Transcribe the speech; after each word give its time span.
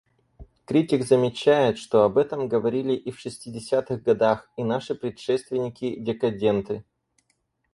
Критик 0.65 1.05
замечает, 1.05 1.77
что 1.77 2.01
об 2.01 2.17
этом 2.17 2.47
говорили 2.47 2.93
и 2.93 3.11
в 3.11 3.19
шестидесятых 3.19 4.01
годах 4.01 4.49
и 4.57 4.63
наши 4.63 4.95
предшественники, 4.95 5.99
декаденты. 5.99 6.83